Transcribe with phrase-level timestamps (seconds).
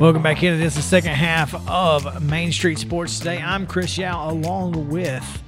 [0.00, 3.36] Welcome back into this, the second half of Main Street Sports today.
[3.36, 5.42] I'm Chris Yao along with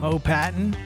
[0.00, 0.76] Mo Patton,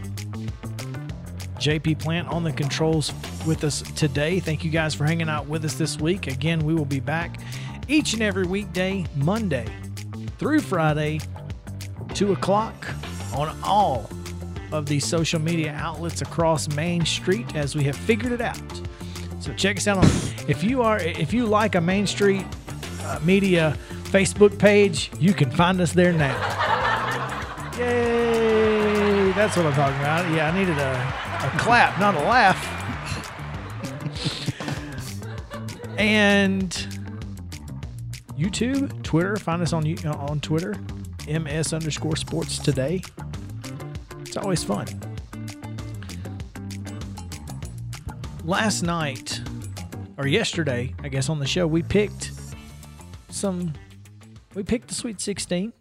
[1.57, 3.11] JP Plant on the controls
[3.46, 4.39] with us today.
[4.39, 6.27] Thank you guys for hanging out with us this week.
[6.27, 7.41] Again, we will be back
[7.89, 9.64] each and every weekday, Monday
[10.37, 11.21] through Friday,
[12.12, 12.75] 2 o'clock
[13.35, 14.11] on all
[14.73, 18.61] of these social media outlets across Main Street as we have figured it out.
[19.41, 20.05] So check us out on
[20.48, 22.45] if you are if you like a Main Street
[23.09, 26.37] uh, Media Facebook page, you can find us there now.
[27.79, 29.33] Yay!
[29.33, 30.31] That's what I'm talking about.
[30.34, 30.93] Yeah, I needed a,
[31.47, 32.75] a clap, not a laugh.
[35.98, 36.71] and
[38.37, 40.75] YouTube, Twitter, find us on on Twitter,
[41.27, 43.03] ms underscore sports today.
[44.20, 44.87] It's always fun.
[48.45, 49.41] Last night,
[50.17, 52.33] or yesterday, I guess on the show, we picked
[53.39, 53.72] some.
[54.55, 55.72] We picked the Sweet 16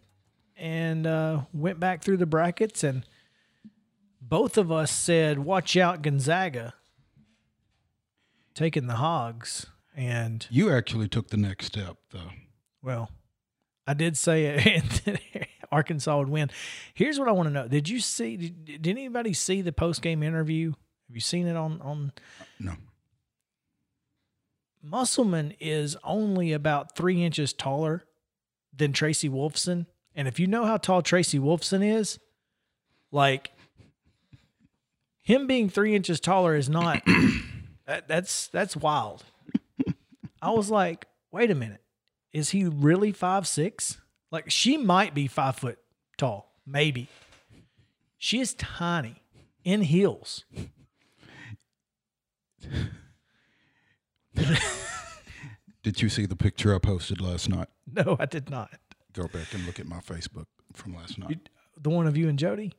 [0.56, 3.04] and uh, went back through the brackets, and
[4.20, 6.74] both of us said, "Watch out, Gonzaga."
[8.54, 12.30] Taking the Hogs, and You actually took the next step, though.
[12.82, 13.08] well,
[13.86, 15.48] I did say it.
[15.72, 16.50] Arkansas would win.
[16.94, 18.36] Here's what I want to know: Did you see?
[18.36, 20.70] Did, did anybody see the post game interview?
[21.08, 22.12] Have you seen it on on?
[22.58, 22.72] No.
[24.82, 28.04] Musselman is only about three inches taller
[28.74, 32.18] than Tracy Wolfson, and if you know how tall Tracy Wolfson is,
[33.10, 33.50] like
[35.22, 37.02] him being three inches taller is not.
[37.86, 39.24] that, that's that's wild.
[40.40, 41.82] I was like, wait a minute,
[42.32, 43.98] is he really five six?
[44.30, 45.78] Like she might be five foot
[46.16, 47.08] tall, maybe.
[48.16, 49.22] She is tiny
[49.64, 50.44] in heels.
[55.82, 57.68] Did you see the picture I posted last night?
[57.90, 58.70] No, I did not.
[59.12, 61.30] Go back and look at my Facebook from last night.
[61.30, 61.36] You,
[61.80, 62.72] the one of you and Jody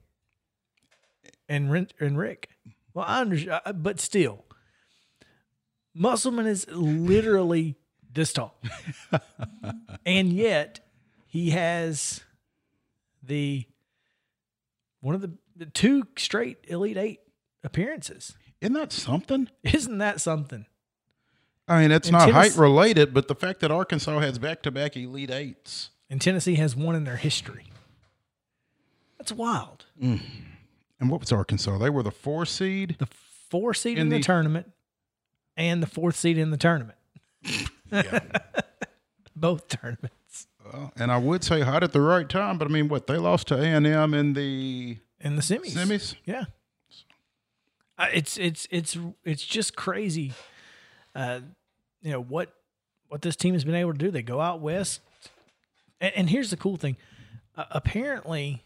[1.47, 2.49] and Rin- and Rick.
[2.93, 4.45] Well, I understand, but still,
[5.93, 7.75] Musselman is literally
[8.11, 8.59] this tall,
[10.05, 10.79] and yet
[11.27, 12.21] he has
[13.23, 13.65] the
[15.01, 17.19] one of the, the two straight Elite Eight
[17.63, 18.35] appearances.
[18.61, 19.49] Isn't that something?
[19.63, 20.65] Isn't that something?
[21.69, 24.71] I mean, it's And not height related, but the fact that Arkansas has back to
[24.71, 25.91] back Elite Eights.
[26.09, 27.65] And Tennessee has one in their history.
[29.17, 29.85] That's wild.
[30.01, 30.21] And
[31.09, 31.77] what was Arkansas?
[31.77, 32.95] They were the four seed.
[32.99, 33.07] The
[33.49, 34.71] four seed in, In the, the- tournament
[35.55, 36.97] and the fourth seed in the tournament.
[37.91, 38.19] Yeah.
[39.35, 42.87] Both tournaments Well, and I would say hot at the right time, but I mean,
[42.87, 45.71] what they lost to A and M in the in the semis.
[45.73, 46.13] semis.
[46.23, 46.43] Yeah.
[47.97, 50.33] Uh, it's it's it's it's just crazy.
[51.15, 51.39] Uh,
[52.01, 52.53] you know what
[53.07, 54.11] what this team has been able to do.
[54.11, 55.01] They go out west,
[55.99, 56.97] and, and here's the cool thing.
[57.55, 58.63] Uh, apparently,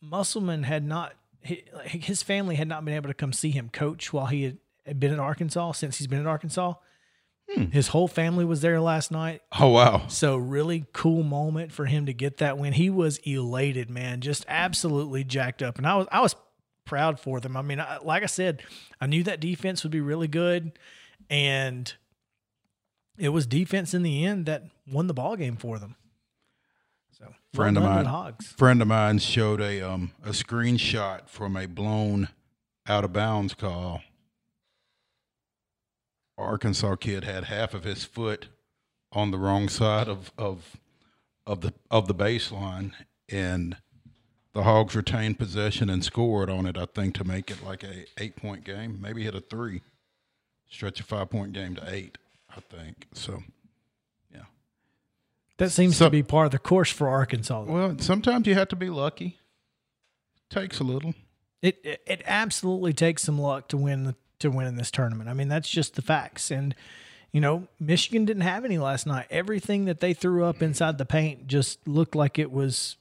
[0.00, 4.26] Musselman had not his family had not been able to come see him coach while
[4.26, 4.44] he
[4.84, 6.74] had, been in Arkansas since he's been in Arkansas.
[7.70, 9.42] His whole family was there last night.
[9.60, 10.06] Oh wow!
[10.08, 12.72] So really cool moment for him to get that win.
[12.72, 16.34] He was elated, man, just absolutely jacked up, and I was I was
[16.86, 17.56] proud for them.
[17.56, 18.62] I mean, I, like I said,
[19.00, 20.78] I knew that defense would be really good,
[21.28, 21.92] and
[23.18, 25.96] it was defense in the end that won the ball game for them.
[27.18, 28.06] So Friend of mine.
[28.06, 28.46] Hogs.
[28.52, 32.28] friend of mine showed a um a screenshot from a blown
[32.86, 34.02] out of bounds call.
[36.38, 38.48] Arkansas kid had half of his foot
[39.12, 40.76] on the wrong side of of
[41.46, 42.92] of the of the baseline
[43.28, 43.76] and
[44.54, 48.04] the Hogs retained possession and scored on it, I think, to make it like a
[48.18, 48.98] eight point game.
[49.00, 49.82] Maybe hit a three.
[50.68, 52.18] Stretch a five point game to eight,
[52.56, 53.06] I think.
[53.14, 53.42] So
[54.32, 54.42] yeah.
[55.58, 57.64] That seems So- to be part of the course for Arkansas.
[57.64, 57.72] though.
[57.72, 59.38] Well, sometimes you have to be lucky.
[60.50, 61.14] Takes a little.
[61.62, 65.30] It, it it absolutely takes some luck to win the, to win in this tournament.
[65.30, 66.50] I mean, that's just the facts.
[66.50, 66.74] And
[67.30, 69.26] you know, Michigan didn't have any last night.
[69.30, 72.96] Everything that they threw up inside the paint just looked like it was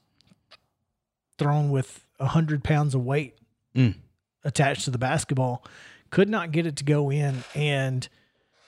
[1.38, 3.36] thrown with a hundred pounds of weight
[3.76, 3.96] Mm.
[4.44, 5.64] attached to the basketball.
[6.10, 8.08] Could not get it to go in, and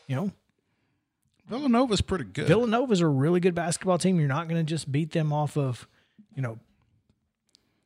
[0.07, 0.31] you know,
[1.47, 2.47] Villanova's pretty good.
[2.47, 4.19] Villanova's a really good basketball team.
[4.19, 5.87] You're not going to just beat them off of,
[6.35, 6.59] you know,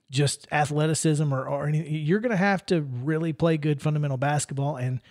[0.10, 1.94] just athleticism or, or anything.
[1.94, 4.78] You're going to have to really play good fundamental basketball.
[4.78, 5.02] And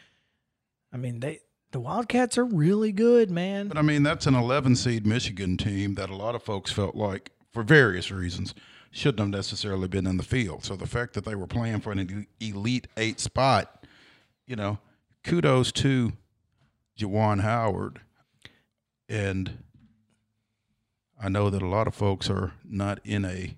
[0.92, 1.40] I mean, they,
[1.72, 3.68] the Wildcats are really good, man.
[3.68, 6.94] but I mean, that's an 11 seed Michigan team that a lot of folks felt
[6.94, 8.54] like, for various reasons,
[8.90, 10.64] shouldn't have necessarily been in the field.
[10.64, 13.86] So the fact that they were playing for an elite eight spot,
[14.46, 14.78] you know,
[15.24, 16.12] kudos to
[16.98, 18.00] Juwan Howard
[19.08, 19.58] and
[21.20, 23.56] I know that a lot of folks are not in a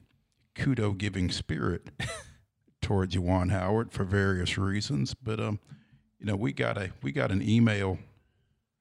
[0.55, 1.89] kudo giving spirit
[2.83, 5.59] towards Juwan Howard for various reasons, but um,
[6.19, 7.99] you know, we got a we got an email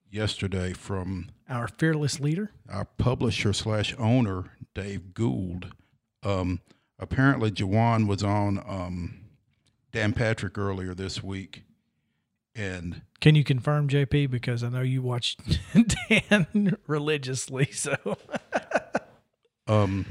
[0.09, 2.51] yesterday from Our fearless leader.
[2.69, 5.71] our publisher slash owner Dave Gould.
[6.23, 6.61] Um,
[6.99, 9.19] apparently, Juwan was on um,
[9.91, 11.63] Dan Patrick earlier this week,
[12.57, 14.31] and Can you confirm, JP?
[14.31, 15.37] Because I know you watch
[16.09, 17.69] Dan religiously.
[17.71, 17.95] So
[19.67, 20.05] um,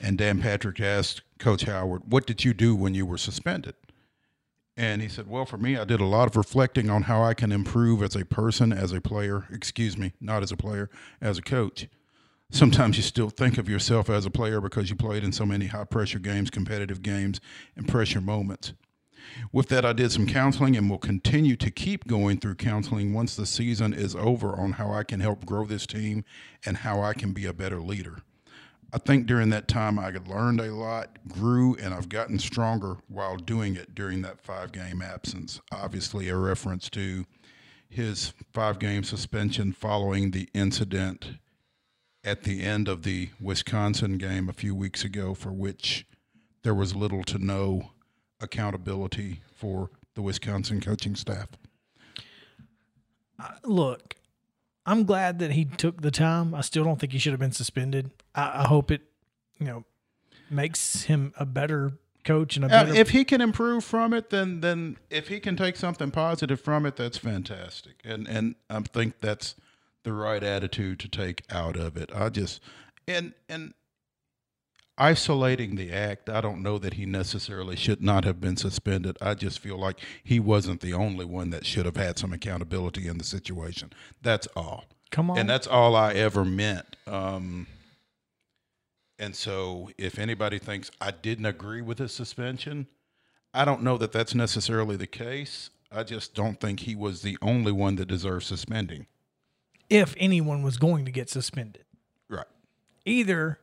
[0.00, 3.74] and Dan Patrick asked Coach Howard, "What did you do when you were suspended?"
[4.76, 7.32] And he said, "Well, for me, I did a lot of reflecting on how I
[7.32, 9.46] can improve as a person, as a player.
[9.50, 10.90] Excuse me, not as a player,
[11.20, 11.88] as a coach."
[12.50, 15.66] Sometimes you still think of yourself as a player because you played in so many
[15.66, 17.40] high pressure games, competitive games,
[17.74, 18.74] and pressure moments.
[19.52, 23.36] With that, I did some counseling and will continue to keep going through counseling once
[23.36, 26.24] the season is over on how I can help grow this team
[26.64, 28.18] and how I can be a better leader.
[28.92, 33.36] I think during that time I learned a lot, grew, and I've gotten stronger while
[33.36, 35.60] doing it during that five game absence.
[35.72, 37.24] Obviously, a reference to
[37.88, 41.38] his five game suspension following the incident
[42.22, 46.06] at the end of the Wisconsin game a few weeks ago, for which
[46.62, 47.90] there was little to no
[48.40, 51.48] accountability for the Wisconsin coaching staff.
[53.64, 54.14] look,
[54.86, 56.54] I'm glad that he took the time.
[56.54, 58.10] I still don't think he should have been suspended.
[58.34, 59.02] I, I hope it,
[59.58, 59.84] you know,
[60.50, 61.92] makes him a better
[62.24, 62.94] coach and a Uh, better.
[62.94, 66.86] if he can improve from it, then then if he can take something positive from
[66.86, 68.00] it, that's fantastic.
[68.04, 69.56] And and I think that's
[70.04, 72.10] the right attitude to take out of it.
[72.14, 72.60] I just
[73.08, 73.74] and and
[74.96, 79.16] isolating the act, I don't know that he necessarily should not have been suspended.
[79.20, 83.08] I just feel like he wasn't the only one that should have had some accountability
[83.08, 83.92] in the situation.
[84.22, 84.84] That's all.
[85.10, 86.96] Come on, And that's all I ever meant.
[87.06, 87.66] Um,
[89.18, 92.88] and so, if anybody thinks I didn't agree with his suspension,
[93.52, 95.70] I don't know that that's necessarily the case.
[95.92, 99.06] I just don't think he was the only one that deserves suspending.
[99.90, 101.84] if anyone was going to get suspended,
[102.28, 102.46] Right.
[103.04, 103.60] either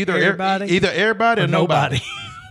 [0.00, 2.00] Either Everybody either everybody or or nobody.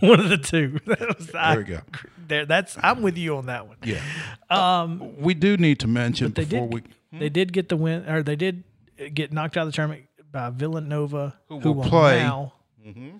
[0.10, 0.80] one of the two.
[0.86, 1.80] That was, I, There we go.
[2.28, 3.76] There, that's I'm with you on that one.
[3.84, 4.00] Yeah.
[4.50, 6.84] Um, We do need to mention they before did.
[7.12, 8.64] we They did get the win, or they did
[9.14, 12.20] get knocked out of the tournament by Villanova, Who will play.
[12.86, 13.16] Mm-hmm.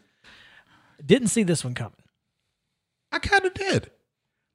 [1.05, 1.93] Didn't see this one coming.
[3.13, 3.91] I kind of did.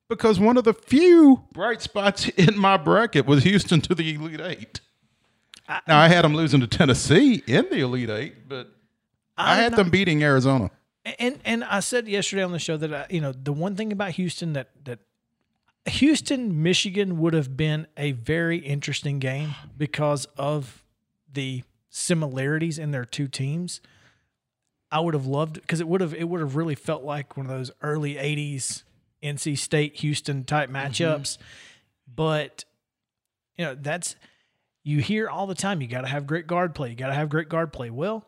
[0.09, 4.41] Because one of the few bright spots in my bracket was Houston to the Elite
[4.41, 4.81] Eight.
[5.87, 8.67] now, I had them losing to Tennessee in the Elite Eight, but
[9.37, 10.71] I, had not- them beating Arizona.
[11.17, 13.91] And and I said yesterday on the show that I, you know the one thing
[13.91, 14.99] about Houston that that
[15.85, 20.83] Houston Michigan would have been a very interesting game because of
[21.31, 23.81] the similarities in their two teams.
[24.91, 27.47] I would have loved because it would have it would have really felt like one
[27.47, 28.83] of those early '80s
[29.23, 31.37] NC State Houston type matchups.
[31.37, 31.43] Mm-hmm.
[32.15, 32.65] But
[33.57, 34.15] you know that's
[34.83, 35.81] you hear all the time.
[35.81, 36.89] You got to have great guard play.
[36.89, 37.89] You got to have great guard play.
[37.89, 38.25] Well,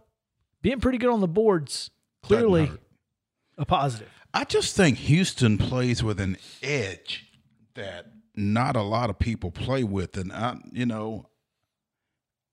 [0.63, 1.91] being pretty good on the boards
[2.23, 2.71] clearly
[3.57, 4.09] a positive.
[4.33, 7.27] I just think Houston plays with an edge
[7.75, 11.29] that not a lot of people play with, and I, you know,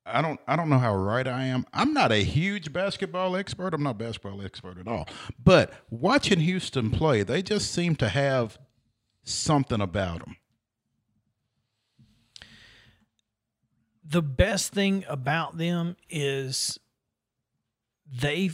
[0.05, 1.65] I don't, I don't know how right I am.
[1.73, 3.73] I'm not a huge basketball expert.
[3.73, 5.09] I'm not a basketball expert at all.
[5.43, 8.59] But watching Houston play, they just seem to have
[9.23, 10.37] something about them.
[14.11, 16.79] the best thing about them is
[18.11, 18.51] they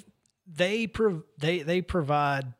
[0.47, 2.55] they prov- they they provide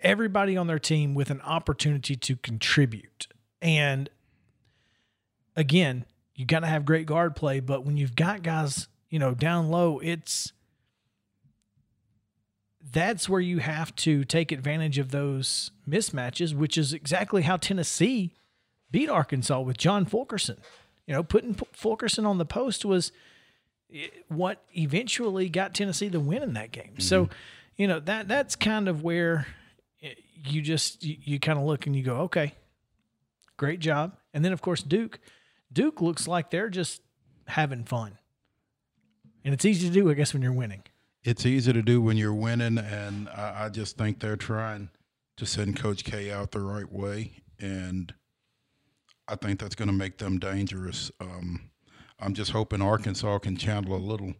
[0.00, 3.28] everybody on their team with an opportunity to contribute.
[3.60, 4.10] And
[5.56, 9.34] again, you got to have great guard play, but when you've got guys, you know,
[9.34, 10.52] down low, it's
[12.90, 18.34] that's where you have to take advantage of those mismatches, which is exactly how Tennessee
[18.90, 20.58] beat Arkansas with John Fulkerson.
[21.06, 23.12] You know, putting Fulkerson on the post was
[24.28, 26.98] what eventually got Tennessee the win in that game.
[26.98, 27.28] So,
[27.76, 29.46] you know that that's kind of where
[30.44, 32.54] you just you, you kind of look and you go, okay,
[33.56, 34.16] great job.
[34.34, 35.18] And then of course Duke,
[35.72, 37.02] Duke looks like they're just
[37.46, 38.18] having fun,
[39.44, 40.82] and it's easy to do, I guess, when you're winning.
[41.24, 44.90] It's easy to do when you're winning, and I, I just think they're trying
[45.36, 48.12] to send Coach K out the right way, and
[49.28, 51.10] I think that's going to make them dangerous.
[51.20, 51.70] Um,
[52.22, 54.34] I'm just hoping Arkansas can channel a little,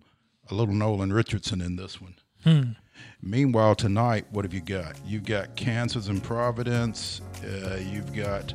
[0.51, 2.77] a little Nolan Richardson in this one.
[3.21, 4.97] Meanwhile, tonight, what have you got?
[5.05, 7.21] You've got Kansas and Providence.
[7.45, 8.53] Uh, you've got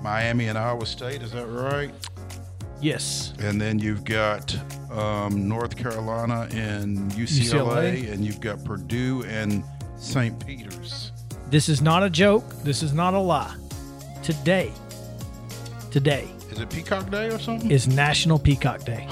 [0.00, 1.22] Miami and Iowa State.
[1.22, 1.92] Is that right?
[2.80, 3.32] Yes.
[3.40, 4.56] And then you've got
[4.92, 8.12] um, North Carolina and UCLA, UCLA.
[8.12, 9.64] and you've got Purdue and
[9.96, 10.38] St.
[10.46, 11.10] Peter's.
[11.50, 12.44] This is not a joke.
[12.62, 13.56] This is not a lie.
[14.22, 14.70] Today,
[15.90, 16.28] today
[16.58, 17.70] Is it Peacock Day or something?
[17.70, 19.06] is National Peacock Day.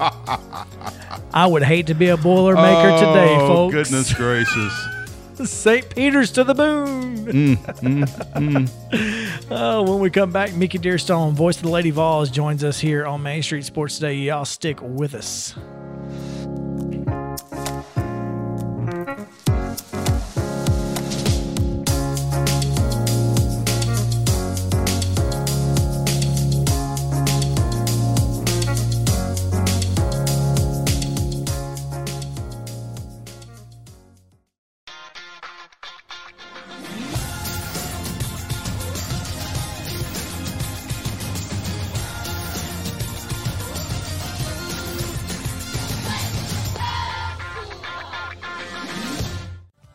[0.00, 3.74] I would hate to be a Boilermaker today, oh, folks.
[3.74, 4.88] goodness gracious.
[5.48, 5.88] St.
[5.94, 7.26] Peter's to the moon.
[7.26, 8.68] Mm,
[9.52, 13.06] Oh, when we come back, Mickey Dearstone, voice of the Lady Vols, joins us here
[13.06, 14.14] on Main Street Sports Today.
[14.14, 15.54] Y'all stick with us.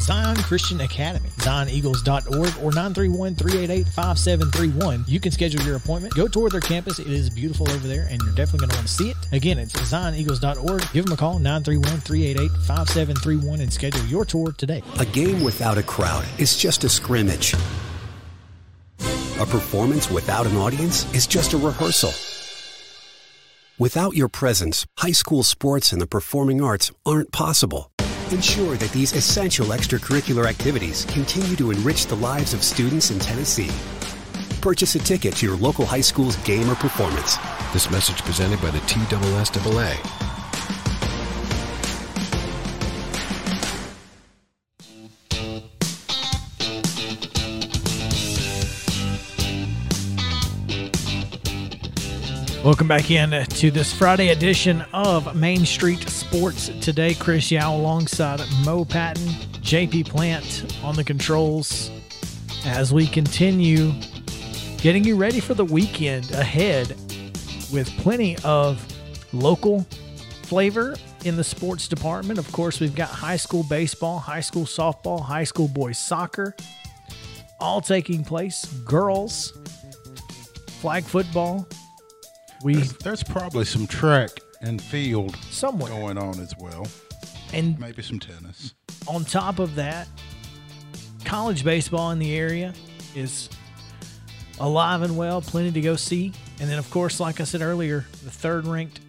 [0.00, 5.04] Zion Christian Academy, zioneagles.org, or 931 388 5731.
[5.06, 6.14] You can schedule your appointment.
[6.14, 6.98] Go tour their campus.
[6.98, 9.16] It is beautiful over there, and you're definitely going to want to see it.
[9.32, 10.92] Again, it's zioneagles.org.
[10.92, 14.82] Give them a call, 931 388 5731, and schedule your tour today.
[14.98, 17.54] A game without a crowd is just a scrimmage.
[19.38, 22.12] A performance without an audience is just a rehearsal.
[23.78, 27.90] Without your presence, high school sports and the performing arts aren't possible.
[28.32, 33.70] Ensure that these essential extracurricular activities continue to enrich the lives of students in Tennessee.
[34.62, 37.36] Purchase a ticket to your local high school's game or performance.
[37.74, 40.31] This message presented by the TSSAA.
[52.64, 57.12] Welcome back in to this Friday edition of Main Street Sports Today.
[57.12, 59.26] Chris Yao alongside Mo Patton,
[59.62, 61.90] JP Plant on the controls
[62.64, 63.92] as we continue
[64.78, 66.90] getting you ready for the weekend ahead
[67.72, 68.80] with plenty of
[69.32, 69.84] local
[70.44, 72.38] flavor in the sports department.
[72.38, 76.54] Of course, we've got high school baseball, high school softball, high school boys soccer,
[77.58, 78.66] all taking place.
[78.84, 79.52] Girls,
[80.80, 81.66] flag football.
[82.62, 85.90] We There's probably some track and field somewhere.
[85.90, 86.86] going on as well.
[87.52, 88.74] And Maybe some tennis.
[89.06, 90.08] on top of that,
[91.24, 92.72] college baseball in the area
[93.14, 93.48] is
[94.60, 96.32] alive and well, plenty to go see.
[96.60, 99.00] And then, of course, like I said earlier, the third ranked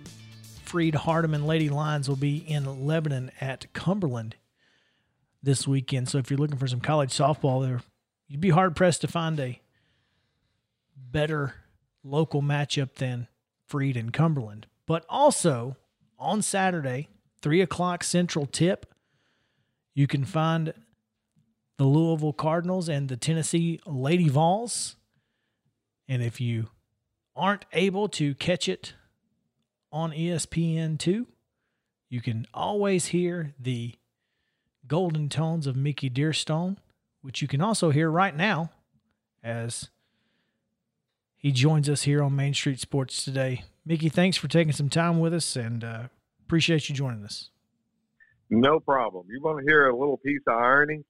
[0.63, 4.35] Freed Hardeman Lady Lions will be in Lebanon at Cumberland
[5.43, 6.09] this weekend.
[6.09, 7.81] So if you're looking for some college softball there,
[8.27, 9.61] you'd be hard pressed to find a
[10.97, 11.53] better
[12.03, 13.27] local matchup than
[13.67, 14.67] Freed and Cumberland.
[14.85, 15.77] But also
[16.19, 17.09] on Saturday,
[17.41, 18.85] 3 o'clock Central Tip,
[19.95, 20.73] you can find
[21.77, 24.95] the Louisville Cardinals and the Tennessee Lady Vols.
[26.07, 26.69] And if you
[27.35, 28.93] aren't able to catch it
[29.91, 31.25] on E ESPN2,
[32.09, 33.95] you can always hear the
[34.87, 36.77] golden tones of Mickey Dearstone,
[37.21, 38.69] which you can also hear right now
[39.43, 39.89] as
[41.43, 43.65] he joins us here on Main Street Sports today.
[43.85, 46.03] Mickey, thanks for taking some time with us and uh,
[46.45, 47.49] appreciate you joining us.
[48.49, 49.27] No problem.
[49.29, 51.03] You want to hear a little piece of irony?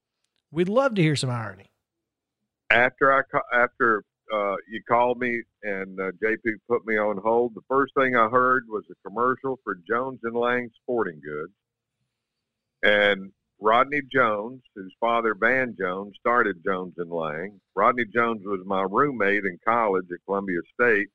[0.52, 1.66] We'd love to hear some irony.
[2.72, 3.22] After I
[3.56, 8.16] after uh, you called me and uh, JP put me on hold, the first thing
[8.16, 11.54] I heard was a commercial for Jones and Lang Sporting Goods,
[12.82, 13.32] and
[13.64, 17.62] Rodney Jones, whose father Van Jones started Jones and Lang.
[17.76, 21.08] Rodney Jones was my roommate in college at Columbia State,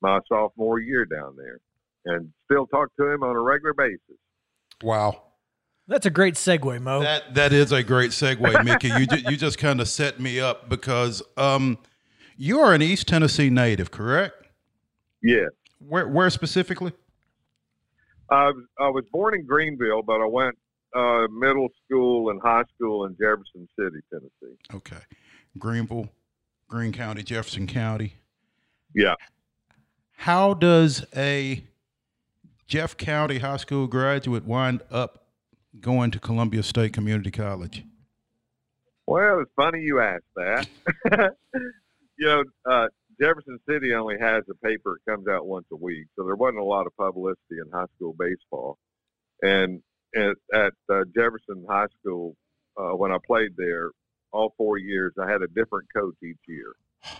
[0.00, 1.60] my sophomore year down there,
[2.06, 4.16] and still talk to him on a regular basis.
[4.82, 5.24] Wow.
[5.86, 7.02] That's a great segue, Mo.
[7.02, 8.88] That that is a great segue, Mickey.
[8.88, 11.76] you ju- you just kind of set me up because um,
[12.38, 14.48] you are an East Tennessee native, correct?
[15.22, 15.50] Yes.
[15.86, 16.92] Where where specifically?
[18.30, 20.56] I was, I was born in Greeneville, but I went
[20.94, 24.56] uh, middle school and high school in Jefferson City, Tennessee.
[24.72, 25.02] Okay.
[25.58, 26.08] Greeneville,
[26.68, 28.14] Greene County, Jefferson County.
[28.94, 29.14] Yeah.
[30.12, 31.64] How does a
[32.66, 35.26] Jeff County high school graduate wind up
[35.80, 37.84] going to Columbia State Community College?
[39.06, 40.66] Well, it's funny you asked that.
[42.18, 42.86] you know, uh,
[43.20, 46.60] Jefferson City only has a paper that comes out once a week, so there wasn't
[46.60, 48.78] a lot of publicity in high school baseball.
[49.42, 49.82] And
[50.14, 52.36] at, at uh, Jefferson High School,
[52.76, 53.90] uh, when I played there,
[54.32, 56.74] all four years, I had a different coach each year.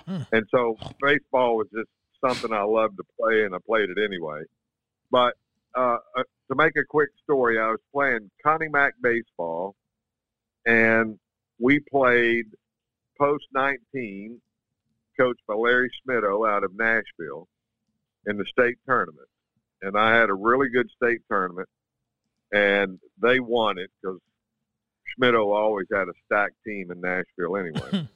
[0.07, 0.23] Hmm.
[0.33, 1.89] And so baseball was just
[2.25, 4.43] something I loved to play, and I played it anyway.
[5.11, 5.35] But
[5.77, 9.75] uh, uh, to make a quick story, I was playing Connie Mack baseball,
[10.67, 11.19] and
[11.59, 12.47] we played
[13.19, 14.41] post 19,
[15.19, 17.49] coached by Larry Schmittou out of Nashville
[18.27, 19.29] in the state tournament.
[19.83, 21.69] And I had a really good state tournament,
[22.55, 24.21] and they won it because
[25.19, 28.09] Schmittou always had a stacked team in Nashville anyway.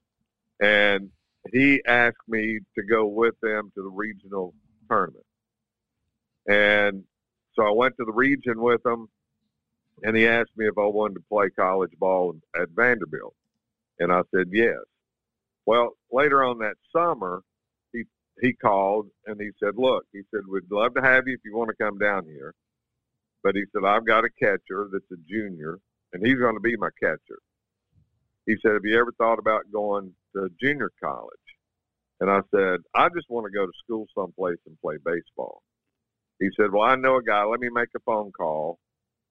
[0.60, 1.10] and
[1.50, 4.52] he asked me to go with them to the regional
[4.88, 5.24] tournament.
[6.46, 7.04] And
[7.54, 9.08] so I went to the region with them,
[10.02, 13.34] and he asked me if I wanted to play college ball at Vanderbilt.
[13.98, 14.76] And I said yes.
[15.64, 17.40] Well, later on that summer,
[17.92, 18.04] he
[18.42, 21.56] he called and he said, "Look," he said, "We'd love to have you if you
[21.56, 22.52] want to come down here."
[23.46, 25.78] But he said, "I've got a catcher that's a junior,
[26.12, 27.38] and he's going to be my catcher."
[28.44, 31.46] He said, "Have you ever thought about going to junior college?"
[32.18, 35.62] And I said, "I just want to go to school someplace and play baseball."
[36.40, 37.44] He said, "Well, I know a guy.
[37.44, 38.80] Let me make a phone call,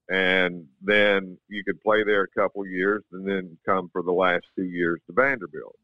[0.07, 4.45] and then you could play there a couple years, and then come for the last
[4.55, 5.77] two years to Vanderbilt."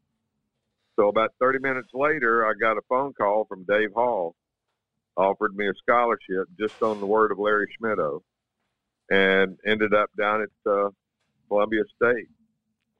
[0.96, 4.34] So about 30 minutes later, I got a phone call from Dave Hall,
[5.16, 8.22] offered me a scholarship just on the word of Larry Schmittou,
[9.10, 10.90] and ended up down at uh,
[11.48, 12.28] Columbia State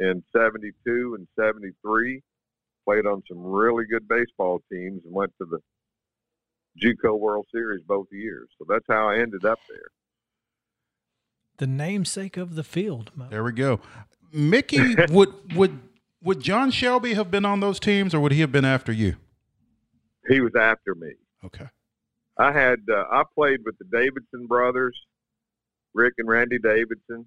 [0.01, 2.23] in 72 and 73.
[2.85, 5.59] Played on some really good baseball teams and went to the
[6.83, 8.49] JUCO World Series both years.
[8.59, 9.89] So that's how I ended up there.
[11.59, 13.13] The namesake of the field.
[13.15, 13.29] Mo.
[13.31, 13.81] There we go.
[14.33, 15.79] Mickey, would would
[16.23, 19.17] would John Shelby have been on those teams, or would he have been after you?
[20.29, 21.13] He was after me.
[21.45, 21.67] Okay.
[22.39, 24.99] I had uh, I played with the Davidson brothers,
[25.95, 27.27] Rick and Randy Davidson.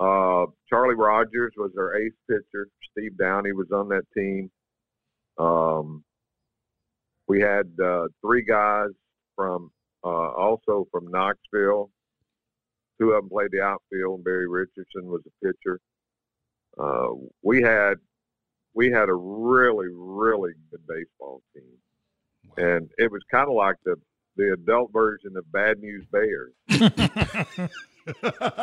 [0.00, 2.68] Uh, Charlie Rogers was their ace pitcher.
[2.90, 4.50] Steve Downey was on that team.
[5.38, 6.04] Um,
[7.28, 8.90] we had uh, three guys
[9.36, 9.70] from
[10.04, 11.90] uh, also from Knoxville.
[13.00, 15.80] Two of them played the outfield, and Barry Richardson was a pitcher.
[16.78, 17.08] Uh,
[17.42, 17.94] we had
[18.74, 23.96] we had a really really good baseball team, and it was kind of like the
[24.36, 26.52] the adult version of Bad News Bears.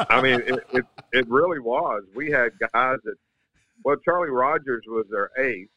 [0.10, 2.04] I mean, it, it it really was.
[2.16, 3.16] We had guys that
[3.84, 5.68] well, Charlie Rogers was their ace,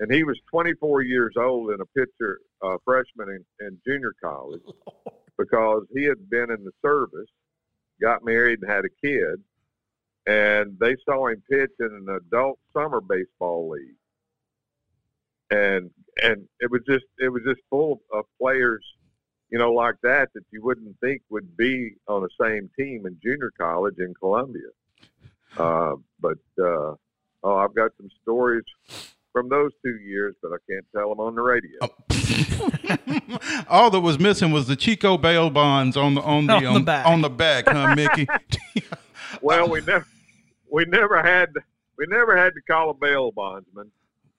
[0.00, 3.28] and he was 24 years old and a pitcher, uh, freshman
[3.60, 4.62] in, in junior college,
[5.38, 7.28] because he had been in the service,
[8.00, 9.42] got married, and had a kid,
[10.26, 13.96] and they saw him pitch in an adult summer baseball league,
[15.50, 15.90] and
[16.22, 18.84] and it was just it was just full of players,
[19.50, 23.16] you know, like that that you wouldn't think would be on the same team in
[23.22, 24.68] junior college in Columbia.
[25.56, 26.94] Uh, but uh,
[27.42, 28.64] oh, I've got some stories
[29.32, 31.78] from those two years, but I can't tell them on the radio.
[33.68, 36.68] All that was missing was the Chico bail bonds on the on the On the
[36.70, 37.06] um, back.
[37.06, 38.26] on the back, huh, Mickey?
[39.42, 40.06] Well, we never
[40.70, 41.50] we never had
[41.98, 43.90] we never had to call a bail bondsman.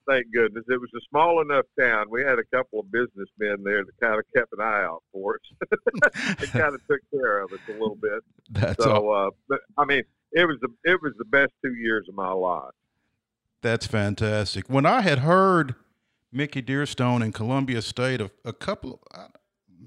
[0.08, 0.64] Thank goodness.
[0.68, 2.06] It was a small enough town.
[2.10, 5.36] We had a couple of businessmen there that kind of kept an eye out for
[5.36, 6.38] us.
[6.40, 8.22] they kind of took care of us a little bit.
[8.50, 9.12] That's all.
[9.12, 12.32] Uh, but I mean, it was the it was the best two years of my
[12.32, 12.72] life.
[13.60, 14.70] That's fantastic.
[14.70, 15.74] When I had heard
[16.32, 19.28] Mickey Dearstone in Columbia State a, a couple of, uh,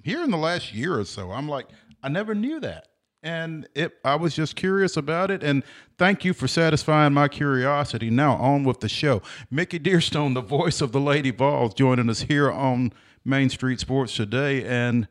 [0.03, 1.67] here in the last year or so, I'm like,
[2.03, 2.88] I never knew that.
[3.23, 5.43] And it, I was just curious about it.
[5.43, 5.63] And
[5.97, 8.10] thank you for satisfying my curiosity.
[8.10, 9.21] Now, on with the show.
[9.51, 12.91] Mickey Dearstone, the voice of the Lady Vols, joining us here on
[13.23, 14.65] Main Street Sports today.
[14.65, 15.07] And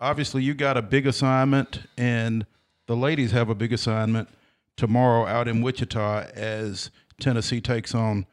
[0.00, 2.46] obviously, you got a big assignment, and
[2.86, 4.28] the ladies have a big assignment
[4.76, 8.26] tomorrow out in Wichita as Tennessee takes on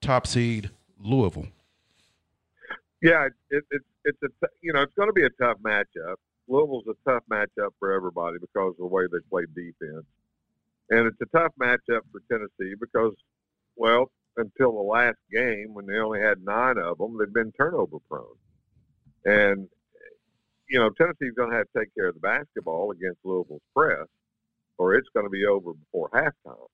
[0.00, 1.48] top seed Louisville.
[3.02, 6.16] Yeah, it, it, it's a you know it's going to be a tough matchup.
[6.48, 10.04] Louisville's a tough matchup for everybody because of the way they play defense,
[10.90, 13.14] and it's a tough matchup for Tennessee because,
[13.76, 17.98] well, until the last game when they only had nine of them, they've been turnover
[18.08, 18.26] prone,
[19.24, 19.68] and
[20.68, 24.06] you know, Tennessee's going to have to take care of the basketball against Louisville's press,
[24.78, 26.66] or it's going to be over before halftime.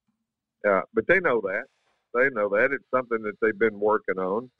[0.66, 1.64] Uh, but they know that.
[2.14, 2.70] They know that.
[2.72, 4.50] It's something that they've been working on.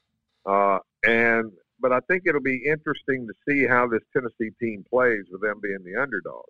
[0.45, 5.25] Uh, and but I think it'll be interesting to see how this Tennessee team plays
[5.31, 6.45] with them being the underdog.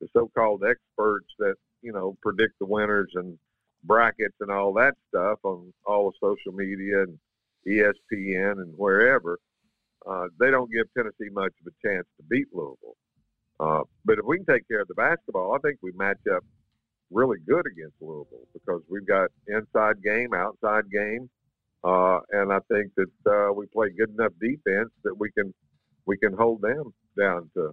[0.00, 3.38] The so-called experts that you know predict the winners and
[3.84, 7.18] brackets and all that stuff on all the social media and
[7.66, 9.38] ESPN and wherever,
[10.06, 12.96] uh, they don't give Tennessee much of a chance to beat Louisville.
[13.58, 16.44] Uh, but if we can take care of the basketball, I think we match up
[17.10, 21.30] really good against Louisville because we've got inside game, outside game,
[21.84, 25.52] uh, and I think that uh, we play good enough defense that we can
[26.06, 27.72] we can hold them down to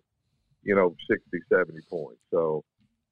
[0.64, 2.22] you know 60, 70 points.
[2.32, 2.64] So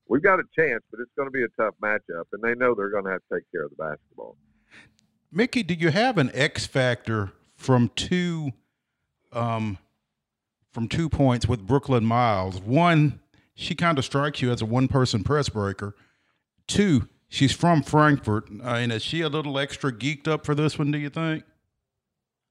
[0.08, 2.76] we've got a chance, but it's going to be a tough matchup, and they know
[2.76, 4.36] they're going to have to take care of the basketball.
[5.32, 8.52] Mickey, do you have an X factor from two,
[9.32, 9.78] um,
[10.72, 12.60] from two points with Brooklyn Miles?
[12.60, 13.22] One,
[13.54, 15.96] she kind of strikes you as a one-person press breaker.
[16.68, 18.48] Two, she's from Frankfort.
[18.64, 20.92] uh, and is she a little extra geeked up for this one?
[20.92, 21.44] Do you think?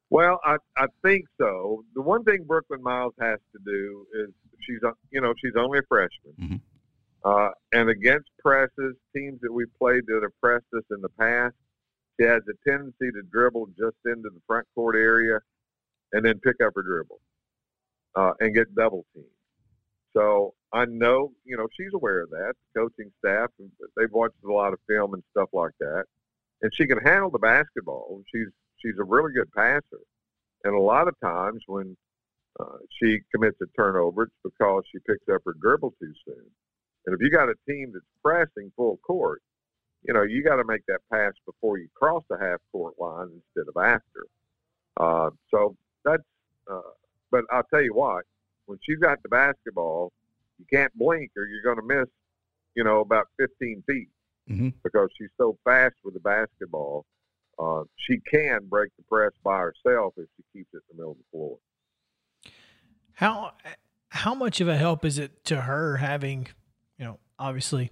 [0.09, 1.85] Well, I I think so.
[1.95, 4.31] The one thing Brooklyn Miles has to do is
[4.67, 4.81] she's
[5.13, 6.61] you know she's only a freshman, Mhm.
[7.25, 11.55] uh, and against presses, teams that we've played that have pressed us in the past,
[12.19, 15.39] she has a tendency to dribble just into the front court area,
[16.13, 17.21] and then pick up her dribble,
[18.17, 19.27] uh, and get double teamed.
[20.17, 22.55] So I know you know she's aware of that.
[22.77, 23.51] Coaching staff,
[23.97, 26.05] they've watched a lot of film and stuff like that,
[26.63, 28.23] and she can handle the basketball.
[28.33, 30.03] She's she's a really good passer,
[30.65, 31.97] and a lot of times when
[32.59, 36.45] uh, she commits a turnover, it's because she picks up her dribble too soon.
[37.07, 39.43] And if you got a team that's pressing full court,
[40.03, 43.29] you know you got to make that pass before you cross the half court line
[43.29, 44.27] instead of after.
[44.99, 46.23] Uh, so that's.
[46.71, 46.81] Uh,
[47.33, 48.25] but I'll tell you what,
[48.71, 50.13] when she's got the basketball,
[50.59, 52.09] you can't blink or you're going to miss,
[52.77, 54.09] you know, about 15 feet
[54.49, 54.75] Mhm.
[54.85, 57.05] because she's so fast with the basketball.
[57.59, 61.13] Uh, she can break the press by herself if she keeps it in the middle
[61.13, 61.59] of the floor.
[63.15, 63.53] How
[64.09, 66.49] how much of a help is it to her having,
[66.99, 67.91] you know, obviously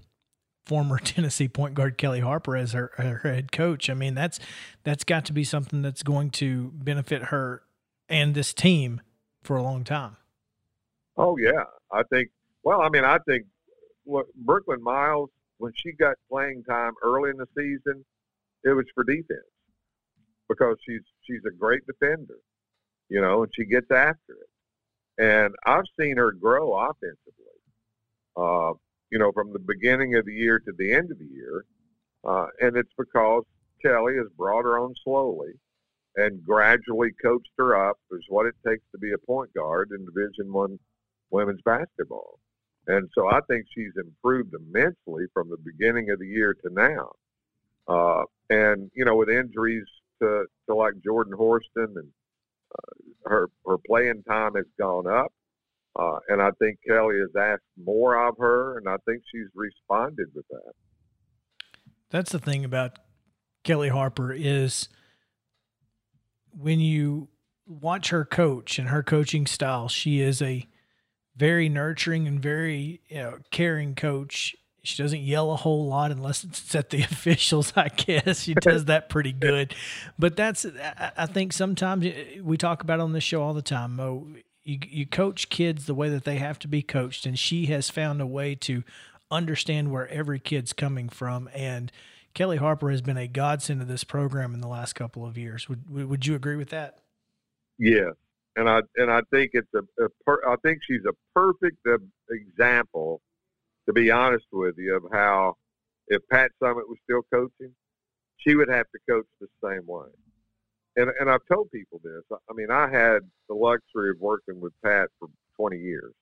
[0.65, 3.91] former Tennessee point guard Kellie Harper as her, her head coach?
[3.91, 4.39] I mean, that's
[4.85, 7.63] that's got to be something that's going to benefit her
[8.09, 9.01] and this team
[9.43, 10.17] for a long time.
[11.19, 12.29] Oh yeah, I think.
[12.63, 13.45] Well, I mean, I think
[14.05, 18.05] what Brooklyn Miles when she got playing time early in the season,
[18.65, 19.41] it was for defense
[20.49, 22.39] because she's she's a great defender,
[23.09, 25.23] you know, and she gets after it.
[25.23, 27.59] And I've seen her grow offensively,
[28.37, 28.75] uh,
[29.11, 31.65] you know, from the beginning of the year to the end of the year,
[32.25, 33.43] uh, and it's because
[33.85, 35.55] Kellie has brought her on slowly
[36.17, 40.05] and gradually coached her up is what it takes to be a point guard in
[40.05, 40.79] Division One
[41.31, 42.39] women's basketball.
[42.87, 47.13] And so I think she's improved immensely from the beginning of the year to now.
[47.87, 49.85] Uh, and you know, with injuries
[50.23, 52.09] to, to like Jordan Horston and
[52.75, 55.33] uh, her her playing time has gone up.
[55.99, 60.29] Uh, and I think Kellie has asked more of her, and I think she's responded
[60.35, 60.73] with that.
[62.11, 62.99] That's the thing about
[63.65, 64.89] Kellie Harper is
[66.53, 67.29] when you
[67.67, 70.67] watch her coach and her coaching style, she is a
[71.39, 74.57] very nurturing and very you know, caring coach.
[74.83, 78.43] She doesn't yell a whole lot unless it's at the officials, I guess.
[78.43, 79.75] She does that pretty good.
[80.19, 80.67] But that's,
[81.17, 84.27] I think sometimes eh, we talk about on this show all the time, Mo.
[84.65, 87.89] You, you coach kids the way that they have to be coached, and she has
[87.89, 88.83] found a way to
[89.31, 91.49] understand where every kid's coming from.
[91.55, 91.91] And
[92.35, 95.69] Kellie Harper has been a godsend to this program in the last couple of years.
[95.69, 96.99] Would would you agree with that?
[97.79, 98.13] Yes,
[98.59, 101.87] and I and I think it's a, a per, I think she's a perfect
[102.29, 103.21] example,
[103.87, 105.55] to be honest with you, of how
[106.09, 107.73] if Pat Summitt was still coaching,
[108.39, 110.09] she would have to coach the same way.
[110.97, 112.23] And and I've told people this.
[112.33, 116.15] I mean, I had the luxury of working with Pat for 20 years,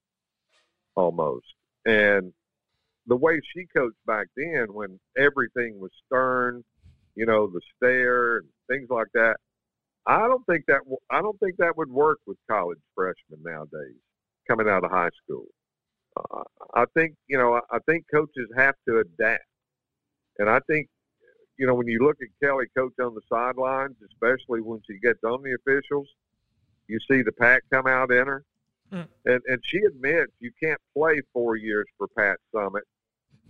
[0.95, 1.47] almost,
[1.87, 2.35] and
[3.07, 6.63] the way she coached back then, when everything was stern,
[7.15, 9.37] you know, the stare and things like that.
[10.07, 13.97] I don't think that I don't think that would work with college freshmen nowadays
[14.49, 15.47] coming out of high school.
[16.17, 16.43] Uh,
[16.75, 19.45] I think you know I I think coaches have to adapt,
[20.39, 20.89] and I think
[21.59, 25.23] you know when you look at Kellie coach on the sidelines, especially when she gets
[25.25, 26.09] on the officials,
[26.89, 28.45] you see the pack come out in her,
[28.93, 29.09] Mm.
[29.25, 32.87] and and she admits you can't play four years for Pat Summitt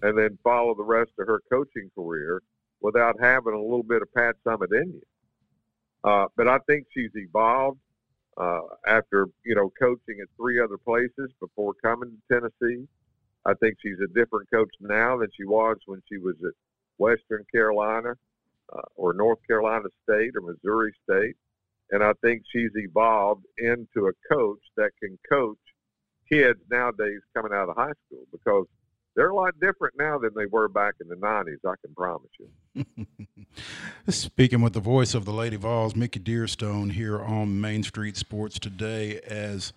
[0.01, 2.41] and then follow the rest of her coaching career
[2.81, 5.03] without having a little bit of Pat Summitt in you.
[6.05, 7.79] Uh, but I think she's evolved.
[8.37, 12.87] uh, after you know coaching at three other places before coming to Tennessee.
[13.47, 16.53] I think she's a different coach now than she was when she was at
[16.99, 18.15] Western Carolina
[18.75, 21.37] uh, or North Carolina State or Missouri State.
[21.93, 25.59] And I think she's evolved into a coach that can coach
[26.29, 28.67] kids nowadays coming out of high school because
[29.17, 32.31] they're a lot different now than they were back in the 90s, I can promise
[32.39, 33.07] you.
[34.09, 38.59] Speaking with the voice of the Lady Vols, Mickey Dearstone here on Main Street Sports
[38.59, 39.73] today as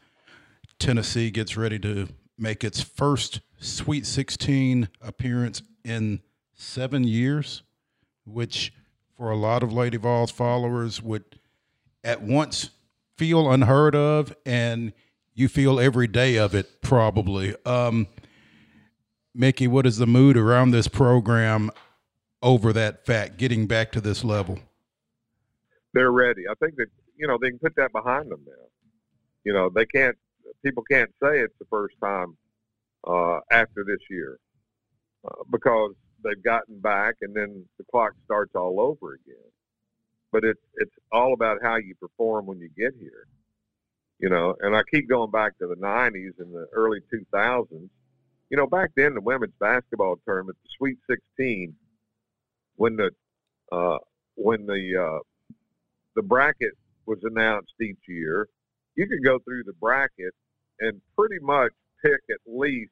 [0.77, 6.21] Tennessee gets ready to make its first Sweet 16 appearance in
[6.53, 7.63] seven years,
[8.25, 8.73] which
[9.17, 11.23] for a lot of Lady Vols followers would
[12.03, 12.71] at once
[13.17, 14.93] feel unheard of, and
[15.33, 17.55] you feel every day of it probably.
[17.65, 18.07] Um,
[19.39, 21.71] Mickey, what is the mood around this program
[22.43, 24.59] over that fact, getting back to this level?
[25.93, 26.43] They're ready.
[26.49, 28.65] I think that you know they can put that behind them now.
[29.45, 30.17] You know they can't.
[30.61, 32.35] People can't say it's the first time
[33.07, 34.39] uh, after this year
[35.25, 39.49] uh, because they've gotten back and then the clock starts all over again.
[40.33, 43.25] But it's it's all about how you perform when you get here.
[44.19, 46.99] You know, and I keep going back to the '90s and the early
[47.33, 47.89] 2000s.
[48.49, 51.75] You know, back then the women's basketball tournament, the Sweet 16,
[52.75, 53.11] when the
[53.71, 53.99] uh,
[54.35, 55.53] when the uh,
[56.15, 56.73] the bracket
[57.05, 58.47] was announced each year,
[58.95, 60.33] you could go through the bracket
[60.79, 61.71] and pretty much
[62.03, 62.91] pick at least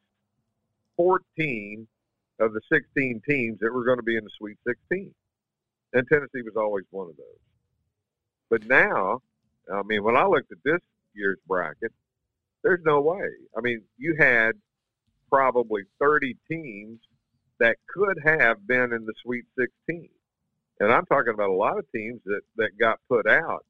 [0.97, 1.87] 14
[2.39, 5.13] of the 16 teams that were going to be in the Sweet 16.
[5.93, 7.25] And Tennessee was always one of those.
[8.49, 9.21] But now,
[9.73, 10.81] I mean, when I looked at this
[11.13, 11.91] year's bracket,
[12.63, 13.29] there's no way.
[13.57, 14.53] I mean, you had
[15.29, 16.99] probably 30 teams
[17.59, 20.09] that could have been in the Sweet 16.
[20.79, 23.65] And I'm talking about a lot of teams that, that got put out,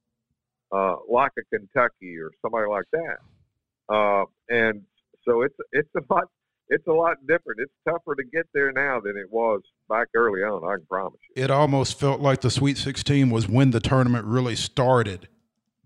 [0.72, 3.93] uh, like a Kentucky or somebody like that.
[3.93, 4.82] Uh, and
[5.24, 6.26] so it's it's a lot
[6.70, 7.62] it's a lot different.
[7.62, 10.65] It's tougher to get there now than it was back early on.
[10.65, 11.41] I can promise you.
[11.41, 15.30] It almost felt like the Sweet 16 was when the tournament really started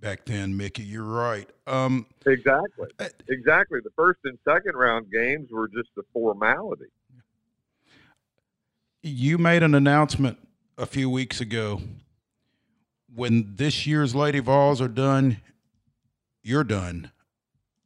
[0.01, 0.83] back then, Mickey.
[0.83, 1.47] You're right.
[1.67, 2.87] Um, exactly.
[3.29, 3.79] Exactly.
[3.83, 6.85] The first and second round games were just a formality.
[9.03, 10.37] You made an announcement
[10.77, 11.81] a few weeks ago.
[13.13, 15.41] When this year's Lady Vols are done,
[16.43, 17.11] you're done.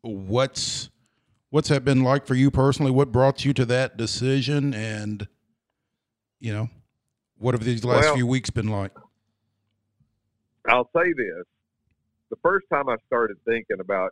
[0.01, 0.89] What's
[1.49, 2.91] what's that been like for you personally?
[2.91, 4.73] What brought you to that decision?
[4.73, 5.27] And,
[6.39, 6.69] you know,
[7.39, 8.91] what have these last well, few weeks been like?
[10.67, 11.45] I'll say this.
[12.29, 14.11] The first time I started thinking about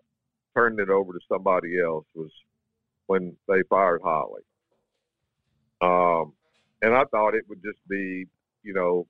[0.56, 2.32] turning it over to somebody else was
[3.08, 4.42] when they fired Holly.
[5.82, 6.34] Um,
[6.82, 8.26] and I thought it would just be,
[8.64, 9.08] you know,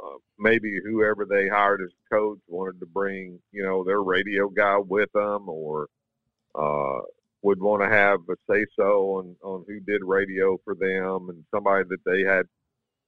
[0.00, 4.78] uh, maybe whoever they hired as coach wanted to bring, you know, their radio guy
[4.78, 5.88] with them or,
[6.54, 7.00] uh,
[7.42, 11.44] would want to have a say so on, on who did radio for them and
[11.54, 12.46] somebody that they had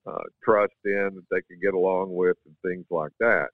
[0.06, 3.48] uh, trust in that they could get along with and things like that.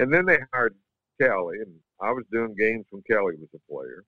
[0.00, 0.74] And then they hired
[1.20, 4.02] Kellie, and I was doing games when Kellie was a player.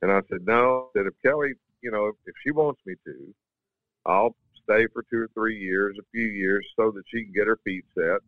[0.00, 3.34] And I said, no, that if Kellie, you know, if she wants me to,
[4.06, 7.46] I'll stay for two or three years, a few years, so that she can get
[7.46, 8.20] her feet set.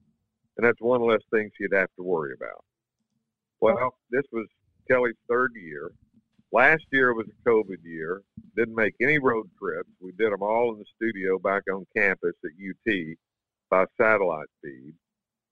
[0.58, 2.62] And that's one less thing she'd have to worry about.
[3.60, 4.46] Well, this was
[4.90, 5.90] Kellie's third year.
[6.52, 8.20] Last year was a COVID year.
[8.56, 9.88] Didn't make any road trips.
[10.00, 13.16] We did them all in the studio back on campus at UT
[13.70, 14.92] by satellite feed.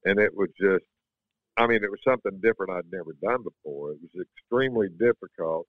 [0.05, 0.85] And it was just,
[1.57, 3.93] I mean, it was something different I'd never done before.
[3.93, 5.67] It was extremely difficult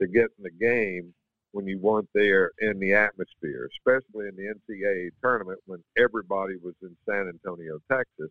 [0.00, 1.12] to get in the game
[1.52, 6.74] when you weren't there in the atmosphere, especially in the NCAA tournament when everybody was
[6.82, 8.30] in San Antonio, Texas,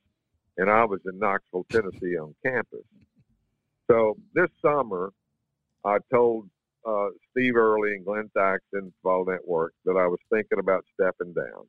[0.57, 2.83] and I was in Knoxville, Tennessee on campus.
[3.89, 5.11] So this summer,
[5.85, 6.49] I told
[6.87, 11.65] uh, Steve Early and Glenn Thaxton, Vol Network, that I was thinking about stepping down.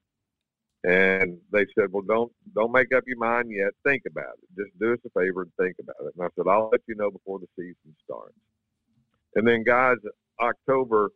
[0.85, 3.73] And they said, "Well, don't don't make up your mind yet.
[3.85, 4.62] Think about it.
[4.62, 6.94] Just do us a favor and think about it." And I said, "I'll let you
[6.94, 8.37] know before the season starts."
[9.35, 9.97] And then, guys,
[10.40, 11.11] October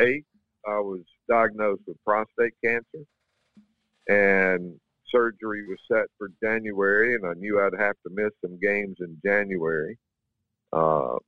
[0.00, 0.24] eighth,
[0.66, 3.04] I was diagnosed with prostate cancer,
[4.08, 8.96] and surgery was set for January, and I knew I'd have to miss some games
[9.00, 9.98] in January.
[10.72, 11.18] Uh,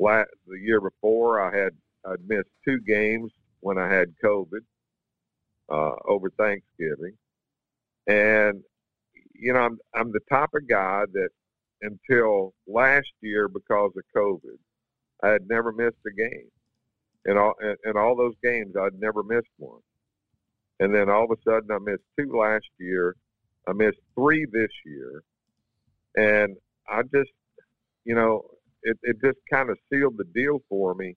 [0.00, 3.30] last, the year before, I had I'd missed two games
[3.60, 4.64] when I had COVID
[5.70, 7.14] uh, over Thanksgiving,
[8.06, 8.62] and
[9.34, 11.28] you know I'm I'm the type of guy that
[11.82, 14.58] until last year because of COVID,
[15.22, 16.50] I had never missed a game,
[17.24, 17.54] and all
[17.84, 19.80] and all those games I'd never missed one,
[20.80, 23.14] and then all of a sudden I missed two last year,
[23.68, 25.22] I missed three this year,
[26.16, 26.56] and
[26.88, 27.30] I just
[28.08, 28.42] you know,
[28.82, 31.14] it, it just kind of sealed the deal for me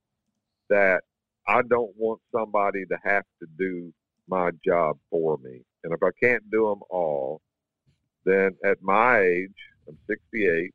[0.70, 1.02] that
[1.48, 3.94] I don't want somebody to have to do
[4.32, 5.62] my job for me.
[5.84, 7.42] And if I can't do them all,
[8.26, 9.50] then at my age,
[9.88, 10.72] I'm 68,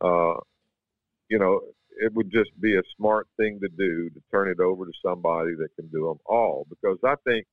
[0.00, 0.34] uh,
[1.28, 1.60] you know,
[1.96, 5.54] it would just be a smart thing to do to turn it over to somebody
[5.54, 6.66] that can do them all.
[6.68, 7.46] Because I think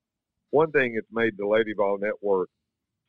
[0.49, 2.49] one thing that's made the Lady Vol Network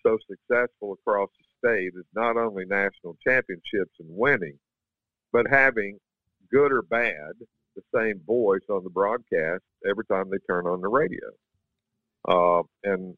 [0.02, 4.58] so successful across the state is not only national championships and winning,
[5.32, 5.98] but having
[6.50, 7.32] good or bad
[7.74, 11.30] the same voice on the broadcast every time they turn on the radio.
[12.26, 13.16] Uh, and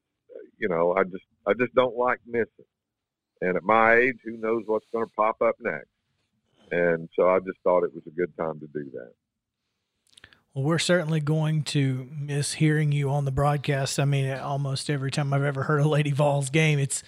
[0.59, 2.49] you know, I just I just don't like missing.
[3.41, 5.89] And at my age, who knows what's going to pop up next?
[6.71, 9.13] And so I just thought it was a good time to do that.
[10.55, 13.99] Well, we're certainly going to miss hearing you on the broadcast.
[13.99, 17.03] I mean, almost every time I've ever heard a Lady Vols game, it's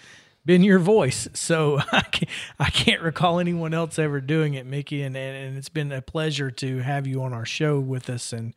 [0.44, 1.28] been your voice.
[1.32, 5.02] So I can't, I can't recall anyone else ever doing it, Mickey.
[5.02, 8.52] And, and it's been a pleasure to have you on our show with us and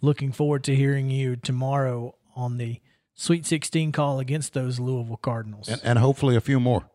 [0.00, 2.80] looking forward to hearing you tomorrow on the
[3.14, 5.68] Sweet 16 call against those Louisville Cardinals.
[5.68, 6.88] and, and hopefully a few more.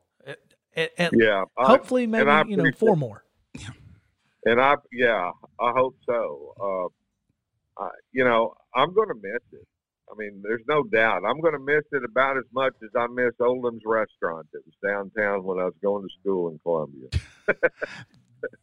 [0.76, 1.44] At- at- Yeah.
[1.56, 3.24] Hopefully, and maybe, I you know, four more.
[4.46, 6.92] And I, yeah, I hope so.
[7.80, 9.68] Uh, I, you know, I'm going to miss it.
[10.12, 11.24] I mean, there's no doubt.
[11.28, 14.76] I'm going to miss it about as much as I miss Oldham's restaurant that was
[14.84, 17.10] downtown when I was going to school in Columbia.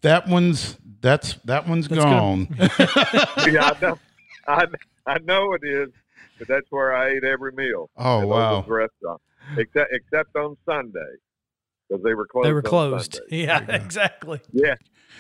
[0.03, 2.47] That one's that's that one's That's gone.
[3.51, 3.99] yeah, I know,
[4.47, 4.67] I,
[5.07, 5.89] I know it is,
[6.43, 7.89] but that's where I ate every meal.
[7.97, 8.65] oh wow.
[8.67, 9.21] Restaurant,
[9.57, 11.17] except except on Sunday
[11.89, 12.49] because they were closed.
[12.49, 13.15] They were closed.
[13.15, 13.45] Sunday.
[13.45, 14.41] Yeah, exactly.
[14.53, 14.75] Yeah,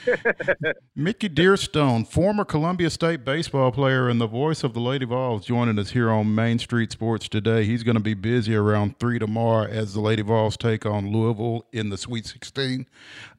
[0.96, 5.78] Mickey Dearstone, former Columbia State baseball player and the voice of the Lady Vols, joining
[5.78, 7.64] us here on Main Street Sports today.
[7.64, 11.66] He's going to be busy around three tomorrow as the Lady Vols take on Louisville
[11.72, 12.87] in the Sweet 16.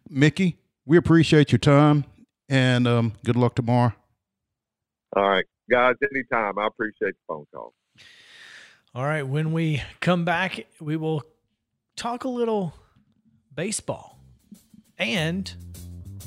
[0.09, 2.05] Mickey, we appreciate your time
[2.49, 3.93] and um, good luck tomorrow.
[5.15, 5.95] all right, guys.
[6.11, 6.59] Anytime.
[6.59, 7.73] I appreciate the phone call.
[8.93, 9.23] All right.
[9.23, 11.23] When we come back, we will
[11.95, 12.73] talk a little
[13.55, 14.19] baseball.
[14.99, 15.51] And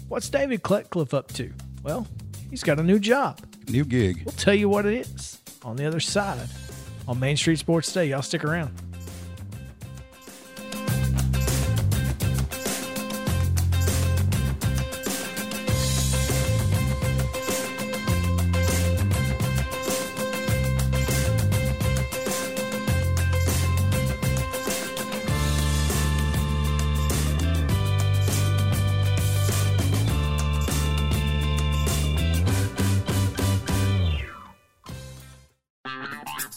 [0.09, 1.53] what's David Cutcliffe up to?
[1.85, 2.09] Well,
[2.51, 3.41] he's got a new job.
[3.69, 4.23] New gig.
[4.25, 6.49] We'll tell you what it is on the other side
[7.07, 8.07] on Main Street Sports Day.
[8.07, 8.75] Y'all stick around.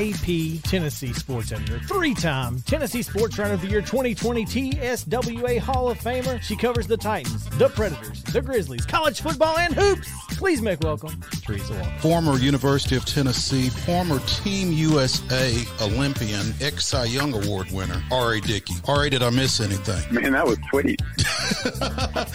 [0.00, 5.90] AP Tennessee sports editor, three time Tennessee Sports Writer of the Year 2020 TSWA Hall
[5.90, 6.40] of Famer.
[6.40, 10.08] She covers the Titans, the Predators, the Grizzlies, college football, and hoops.
[10.38, 11.98] Please make welcome Teresa Walker.
[11.98, 18.40] Former University of Tennessee, former Team USA Olympian, ex Cy Young Award winner, R.A.
[18.40, 18.72] Dickey.
[18.88, 20.14] R.A., did I miss anything?
[20.14, 20.98] Man, that was sweet.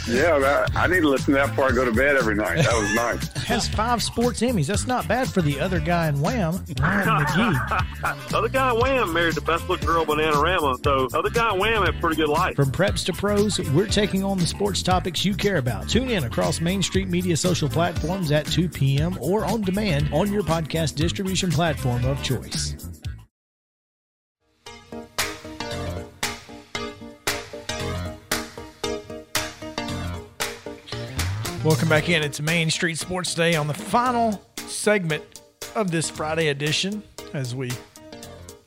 [0.07, 2.57] yeah, that, I need to listen to that before I go to bed every night.
[2.57, 3.43] That was nice.
[3.45, 4.67] Has five sports Emmys.
[4.67, 7.54] That's not bad for the other guy in Wham, Ryan McGee.
[8.33, 10.83] Other guy in Wham married the best looking girl, Bananarama.
[10.83, 12.55] So other guy in Wham had a pretty good life.
[12.55, 15.89] From preps to pros, we're taking on the sports topics you care about.
[15.89, 19.17] Tune in across Main Street Media social platforms at 2 p.m.
[19.21, 22.75] or on demand on your podcast distribution platform of choice.
[31.63, 32.21] Welcome back in.
[32.21, 35.41] It's Main Street Sports Day on the final segment
[35.75, 37.01] of this Friday edition
[37.35, 37.71] as we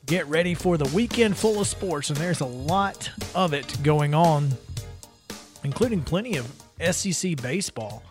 [0.06, 4.14] get ready for the weekend full of sports, and there's a lot of it going
[4.14, 4.50] on,
[5.64, 6.46] including plenty of
[6.90, 8.02] SEC baseball.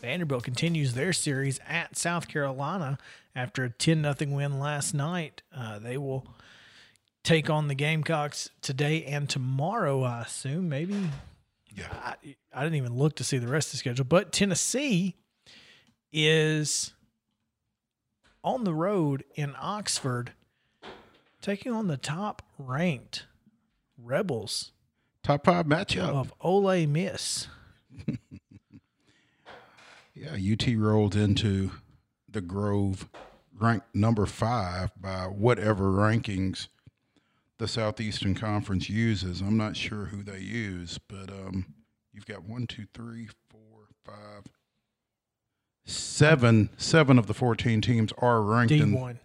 [0.00, 2.98] Vanderbilt continues their series at South Carolina
[3.34, 5.42] after a 10 0 win last night.
[5.54, 6.26] Uh, they will
[7.22, 10.68] take on the Gamecocks today and tomorrow, I assume.
[10.68, 11.10] Maybe.
[11.74, 11.88] Yeah.
[11.92, 12.14] I,
[12.52, 15.16] I didn't even look to see the rest of the schedule, but Tennessee
[16.12, 16.93] is
[18.44, 20.32] on the road in Oxford
[21.42, 23.26] taking on the top ranked
[23.98, 24.70] Rebels
[25.24, 26.10] Top five matchup.
[26.10, 27.48] of Ole Miss.
[30.16, 31.72] Yeah, UT rolled into
[32.30, 33.08] the Grove
[33.52, 36.68] ranked number five by whatever rankings
[37.58, 39.40] the Southeastern Conference uses.
[39.40, 41.74] I'm not sure who they use, but um,
[42.12, 44.44] you've got one, two, three, four, five,
[45.84, 46.70] seven.
[46.76, 49.20] Seven of the fourteen teams are ranked D in one.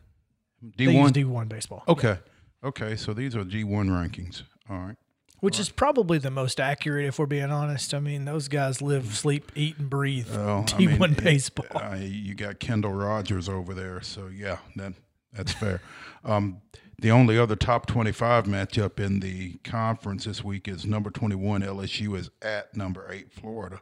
[0.77, 1.83] D one D one baseball.
[1.87, 2.17] Okay,
[2.63, 2.95] okay.
[2.95, 4.43] So these are G one rankings.
[4.69, 4.95] All right.
[5.39, 7.93] Which is probably the most accurate, if we're being honest.
[7.93, 11.65] I mean, those guys live, sleep, eat, and breathe I D mean, one it- baseball.
[11.81, 14.93] uh, you got Kendall Rogers over there, so yeah, that
[15.31, 15.79] that's fair.
[16.25, 16.59] Um,
[17.01, 22.17] the only other top twenty-five matchup in the conference this week is number twenty-one LSU
[22.17, 23.79] is at number eight Florida,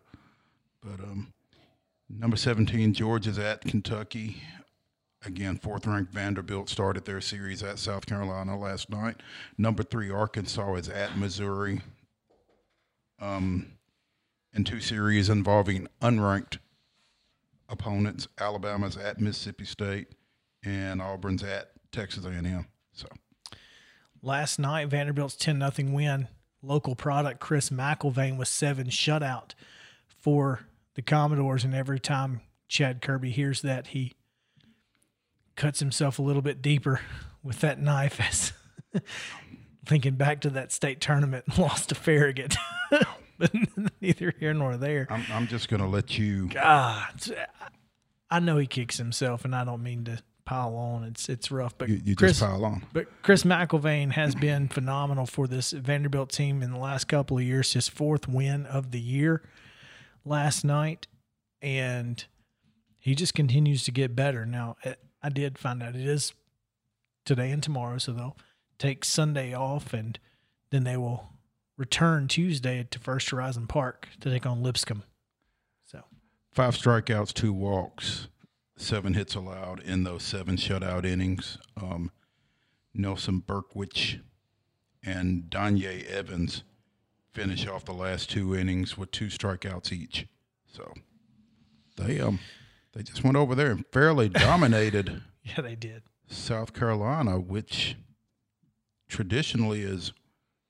[0.83, 1.33] but um,
[2.09, 4.41] number seventeen Georgia's at Kentucky.
[5.25, 9.17] Again, fourth-ranked Vanderbilt started their series at South Carolina last night.
[9.57, 11.81] Number three Arkansas is at Missouri.
[13.19, 13.77] Um,
[14.53, 16.57] in two series involving unranked
[17.69, 18.27] opponents.
[18.39, 20.07] Alabama's at Mississippi State,
[20.63, 22.67] and Auburn's at Texas A&M.
[22.93, 23.07] So
[24.21, 26.27] Last night, Vanderbilt's 10 0 win.
[26.63, 29.51] Local product Chris McElvain was seven shutout
[30.07, 30.61] for
[30.97, 31.63] the Commodores.
[31.63, 34.13] And every time Chad Kirby hears that, he
[35.55, 36.99] cuts himself a little bit deeper
[37.41, 38.51] with that knife as
[39.85, 42.57] thinking back to that state tournament and lost to Farragut.
[43.37, 43.51] but
[44.01, 45.07] neither here nor there.
[45.09, 46.49] I'm, I'm just going to let you.
[46.49, 47.31] God,
[48.29, 51.03] I know he kicks himself, and I don't mean to pile on.
[51.03, 52.83] It's it's rough, but You, you Chris, just pile on.
[52.91, 57.43] but Chris McElvain has been phenomenal for this Vanderbilt team in the last couple of
[57.43, 57.73] years.
[57.73, 59.43] His fourth win of the year
[60.27, 61.07] last night,
[61.61, 62.23] and
[62.99, 64.45] he just continues to get better.
[64.45, 66.33] Now, eh, I did find out it is
[67.25, 68.37] today and tomorrow, so they'll
[68.77, 70.19] take Sunday off, and
[70.69, 71.29] then they will
[71.77, 75.03] return Tuesday to First Horizon Park to take on Lipscomb.
[75.85, 76.03] So
[76.51, 78.27] Five strikeouts, two walks,
[78.77, 81.57] seven hits allowed in those seven shutout innings.
[81.81, 82.11] Um,
[82.93, 84.21] Nelson Berkwich
[85.05, 86.63] and Donye Evans
[87.37, 90.25] finish off the last two innings with two strikeouts each.
[90.73, 90.91] So
[91.95, 92.39] they um
[92.93, 96.01] they just went over there and fairly dominated yeah, they did.
[96.27, 97.95] South Carolina, which
[99.07, 100.11] traditionally is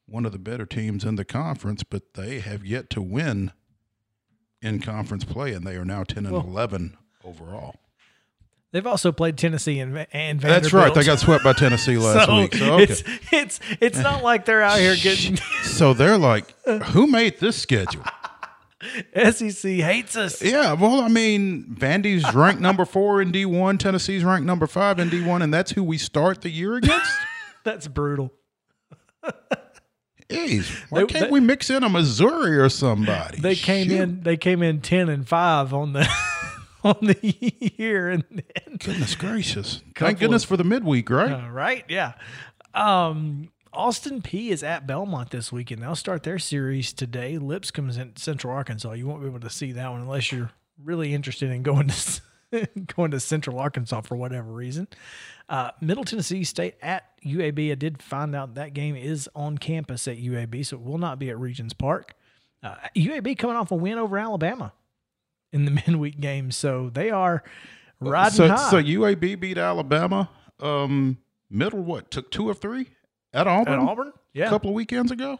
[0.05, 3.51] one of the better teams in the conference, but they have yet to win
[4.61, 7.75] in conference play, and they are now ten and Well- eleven overall.
[8.73, 10.41] They've also played Tennessee and, and Vanderbilt.
[10.41, 10.93] That's right.
[10.93, 12.53] They got swept by Tennessee last so week.
[12.53, 12.83] So okay.
[12.83, 17.55] it's it's it's not like they're out here getting so they're like, who made this
[17.55, 18.03] schedule?
[19.31, 20.41] SEC hates us.
[20.41, 24.99] Yeah, well, I mean, Vandy's ranked number four in D one, Tennessee's ranked number five
[24.99, 27.11] in D one, and that's who we start the year against.
[27.63, 28.31] That's brutal.
[30.29, 33.39] Jeez, why They- can't they- we mix in a Missouri or somebody?
[33.41, 33.99] They came Shoot.
[33.99, 36.07] in they came in ten and five on the
[36.83, 37.17] on the
[37.77, 38.23] year and,
[38.65, 39.81] and Goodness gracious!
[39.95, 41.31] Thank goodness of- for the midweek, right?
[41.31, 42.13] uh, right, yeah.
[42.73, 45.83] Um Austin Peay is at Belmont this weekend.
[45.83, 47.37] They'll start their series today.
[47.37, 48.93] Lipscomb's in Central Arkansas.
[48.93, 50.49] You won't be able to see that one unless you're
[50.83, 52.21] really interested in going to
[52.95, 54.87] going to Central Arkansas for whatever reason.
[55.49, 57.71] Uh, Middle Tennessee State at UAB.
[57.71, 61.19] I did find out that game is on campus at UAB, so it will not
[61.19, 62.15] be at Regions Park.
[62.63, 64.73] Uh, UAB coming off a win over Alabama
[65.51, 67.43] in the midweek game, so they are
[67.99, 70.29] riding so, high so UAB beat Alabama.
[70.59, 71.17] Um,
[71.49, 72.87] middle what took two of three
[73.33, 74.13] at Auburn, at Auburn.
[74.33, 75.37] Yeah, a couple of weekends ago.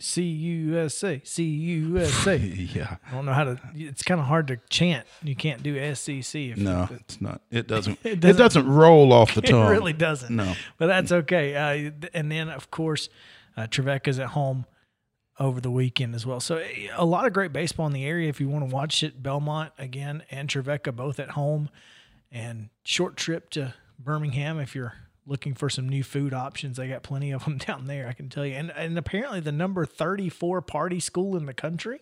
[0.00, 2.74] CUSC, CUSC.
[2.74, 3.60] yeah, I don't know how to.
[3.74, 5.06] It's kind of hard to chant.
[5.22, 6.52] You can't do SCC.
[6.52, 7.42] If no, you, it's not.
[7.50, 7.98] It doesn't.
[8.02, 9.66] It it, doesn't- doesn't roll off the tongue.
[9.66, 10.34] it really doesn't.
[10.34, 10.54] No.
[10.78, 11.54] but that's okay.
[11.56, 13.08] Uh, and then of course,
[13.56, 14.66] uh, Trevecca's at home
[15.38, 16.40] over the weekend as well.
[16.40, 18.28] So eh, a lot of great baseball in the area.
[18.28, 21.68] If you want to watch it, Belmont again and Trevecca both at home,
[22.30, 24.94] and short trip to Birmingham if you're
[25.26, 26.76] looking for some new food options.
[26.76, 28.08] They got plenty of them down there.
[28.08, 28.54] I can tell you.
[28.54, 32.00] And and apparently the number 34 party school in the country.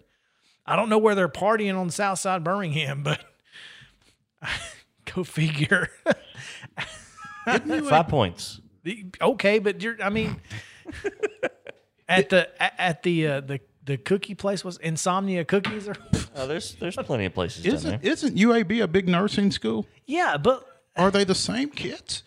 [0.67, 3.23] I don't know where they're partying on the south side of Birmingham, but
[5.15, 5.91] go figure.
[7.45, 8.61] Five points.
[9.21, 10.03] Okay, but you're.
[10.03, 10.41] I mean,
[12.19, 15.95] at the at- at the uh, the the cookie place was Insomnia Cookies or
[16.37, 18.13] Oh, there's there's plenty of places down Isn't there.
[18.13, 19.87] isn't UAB a big nursing school?
[20.07, 22.23] yeah, but Are they the same kids?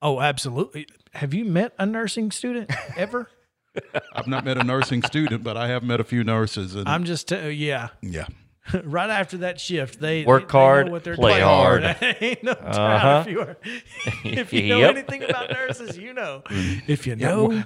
[0.00, 0.86] oh, absolutely.
[1.14, 3.28] Have you met a nursing student ever?
[4.14, 6.74] I've not met a nursing student, but I have met a few nurses.
[6.74, 7.88] And I'm just tell yeah.
[8.00, 8.26] yeah,
[8.84, 11.42] right after that shift, they Work they- they know hard, what they're play doing.
[11.44, 11.96] hard.
[12.20, 13.24] Ain't no Uh-huh.
[13.26, 13.56] if you are,
[14.24, 14.90] if you know Yep.
[14.96, 16.42] anything about nurses, you know.
[16.86, 17.62] If you know,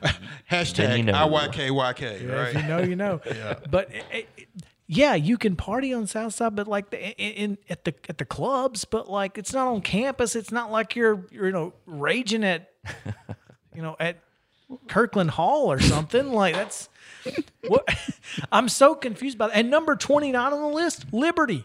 [0.50, 1.12] hashtag you know.
[1.12, 2.00] IYKYK.
[2.26, 3.20] Yeah, If you know, you know.
[3.70, 4.48] But it, it- it-
[4.88, 8.24] yeah, you can party on Southside, but like the, in, in at the at the
[8.24, 10.36] clubs, but like it's not on campus.
[10.36, 12.70] It's not like you're you're you know raging at
[13.74, 14.18] you know at
[14.88, 16.32] Kirkland Hall or something.
[16.32, 16.88] like that's
[17.66, 17.88] what
[18.52, 19.56] I'm so confused by that.
[19.56, 21.64] And number 29 on the list, Liberty.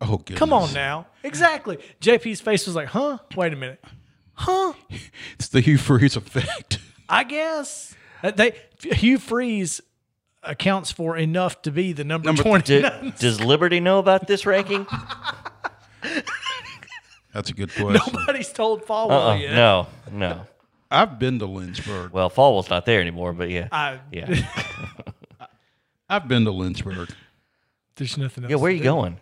[0.00, 0.38] Oh, goodness.
[0.38, 1.06] Come on now.
[1.22, 1.78] Exactly.
[2.00, 3.18] JP's face was like, huh?
[3.36, 3.84] Wait a minute.
[4.32, 4.72] Huh?
[5.34, 6.78] It's the Hugh Freeze effect.
[7.08, 7.94] I guess.
[8.22, 9.82] Uh, They Hugh Freeze
[10.42, 13.02] accounts for enough to be the number, Number- 29.
[13.02, 14.86] Did, does Liberty know about this ranking?
[17.34, 18.00] That's a good question.
[18.16, 19.34] Nobody's told Falwell Uh-uh.
[19.36, 19.54] yet.
[19.54, 20.46] No, no.
[20.90, 22.12] I've been to Lynchburg.
[22.12, 23.68] Well, Falwell's not there anymore, but yeah.
[23.70, 24.34] I, yeah.
[26.08, 27.10] I've been to Lynchburg.
[27.96, 28.50] There's nothing else.
[28.50, 28.84] Yeah, where are you do.
[28.84, 29.18] going?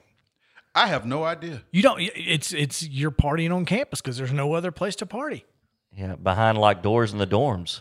[0.75, 1.63] I have no idea.
[1.73, 2.01] You don't.
[2.01, 5.45] It's it's you're partying on campus because there's no other place to party.
[5.93, 7.81] Yeah, behind locked doors in the dorms.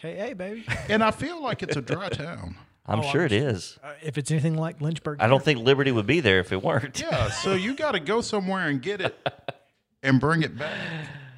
[0.00, 0.64] Ka baby.
[0.88, 2.56] And I feel like it's a dry town.
[2.86, 3.78] I'm Oh, sure I'm it is.
[3.82, 6.62] Uh, if it's anything like Lynchburg, I don't think Liberty would be there if it
[6.62, 7.00] weren't.
[7.00, 9.16] Yeah, so you got to go somewhere and get it
[10.04, 10.78] and bring it back.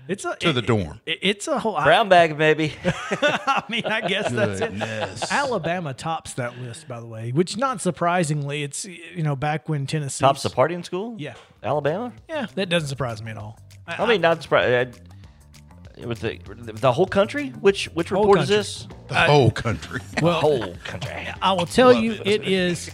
[0.08, 1.00] It's a to the dorm.
[1.06, 1.76] it- it's a whole.
[1.76, 2.72] I, Brown bag, maybe.
[2.84, 5.32] I mean, I guess that's it.
[5.32, 9.86] Alabama tops that list, by the way, which not surprisingly, it's you know back when
[9.86, 11.14] Tennessee Tops the partying school?
[11.18, 12.12] Yeah, Alabama?
[12.28, 13.58] yeah, that doesn't surprise me at all.
[13.86, 14.98] I mean, not surprised.
[14.98, 16.38] Uh, with the
[16.74, 18.56] the whole country, which which Whole report country.
[18.56, 18.88] is this?
[19.08, 20.00] The uh, whole country.
[20.20, 21.28] The whole country.
[21.42, 22.90] I will tell you, it is.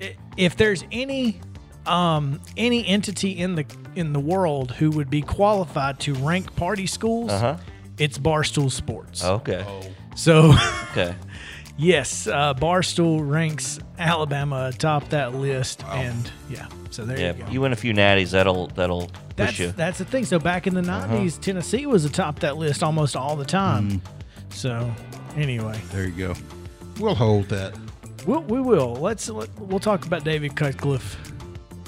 [0.00, 1.40] i- If there's any,
[1.90, 3.64] um, any entity in the
[3.96, 7.56] in the world who would be qualified to rank party schools, Uh-huh.
[7.98, 9.24] it's Barstool Sports.
[9.24, 9.64] Okay.
[10.14, 10.54] So,
[10.92, 11.14] Okay.
[11.76, 17.50] yes, uh, Barstool ranks Alabama atop that list, and yeah, so there Yeah, you go.
[17.50, 19.72] you win a few natties, that'll that'll push That's you.
[19.72, 20.24] that's the thing.
[20.24, 21.16] So back in the Uh-huh.
[21.16, 23.90] 90s, Tennessee was atop that list almost all the time.
[23.90, 24.00] Mm.
[24.50, 24.90] So
[25.36, 26.34] anyway, There you go.
[27.00, 27.74] We'll hold that.
[28.26, 28.94] we'll, we will.
[28.96, 31.16] Let's let, we'll talk about David Cutcliffe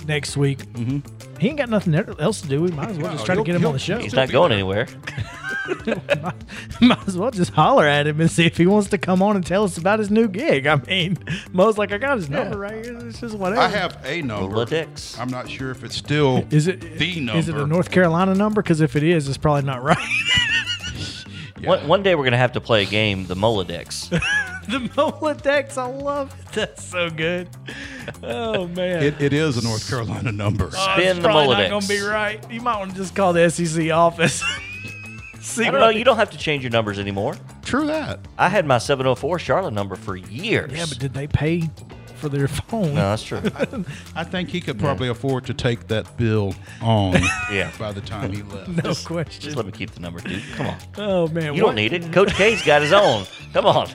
[0.06, 0.58] next week.
[0.72, 1.38] Mm-hmm.
[1.38, 2.62] He ain't got nothing else to do.
[2.62, 3.98] We might as well just try to get him on the show.
[3.98, 4.86] He's not going anywhere.
[6.80, 9.36] might as well just holler at him and see if he wants to come on
[9.36, 10.66] and tell us about his new gig.
[10.66, 11.18] I mean,
[11.52, 12.96] Mo's like, I got his number right here.
[13.06, 13.60] It's just whatever.
[13.60, 14.54] I have a number.
[14.54, 15.18] Rolodex.
[15.18, 17.38] I'm not sure if it's still Is it the number.
[17.38, 18.62] Is it a North Carolina number?
[18.62, 19.98] Because if it is, it's probably not right.
[21.64, 24.10] One, one day we're gonna have to play a game, the Molodex.
[24.68, 26.52] The Molodex, I love it.
[26.52, 27.48] That's so good.
[28.22, 29.02] Oh man.
[29.02, 30.66] It, it is a North Carolina number.
[30.72, 31.70] Oh, Spin it's the probably Molodex.
[31.70, 32.50] not gonna be right.
[32.52, 34.42] You might want to just call the SEC office.
[35.40, 35.88] See I don't know.
[35.88, 37.34] You don't have to change your numbers anymore.
[37.64, 38.20] True that.
[38.38, 40.70] I had my 704 Charlotte number for years.
[40.72, 41.68] Yeah, but did they pay
[42.14, 42.94] for their phone?
[42.94, 43.42] no, that's true.
[44.14, 47.14] I think he could probably afford to take that bill on
[47.52, 47.72] Yeah.
[47.76, 48.68] by the time he left.
[48.68, 49.42] no question.
[49.42, 50.42] Just let me keep the number, dude.
[50.54, 50.76] Come on.
[50.98, 52.12] Oh man, You what, don't need it.
[52.12, 53.24] Coach K's got his own.
[53.52, 53.88] Come on.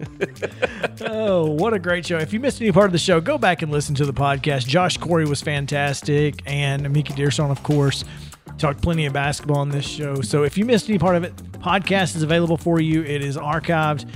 [1.02, 2.18] Oh, what a great show!
[2.18, 4.66] If you missed any part of the show, go back and listen to the podcast.
[4.66, 8.04] Josh Corey was fantastic, and Mika Dearstone, of course,
[8.58, 10.20] talked plenty of basketball on this show.
[10.20, 13.02] So if you missed any part of it, podcast is available for you.
[13.02, 14.08] It is archived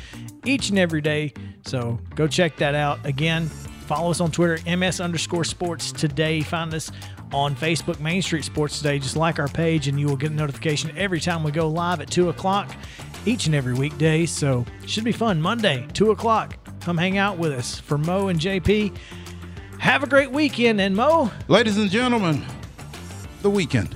[0.44, 1.32] each and every day.
[1.64, 3.04] So go check that out.
[3.06, 6.42] Again, follow us on Twitter, ms underscore sports today.
[6.42, 6.90] Find us
[7.34, 8.98] on Facebook, Main Street Sports Today.
[8.98, 12.00] Just like our page, and you will get a notification every time we go live
[12.00, 12.74] at two o'clock
[13.26, 14.24] each and every weekday.
[14.24, 15.40] So should be fun.
[15.40, 16.56] Monday, two o'clock.
[16.80, 17.78] Come hang out with us.
[17.80, 18.96] For Mo and JP,
[19.78, 20.80] have a great weekend.
[20.80, 22.44] And Mo, Ladies and gentlemen,
[23.42, 23.94] the weekend.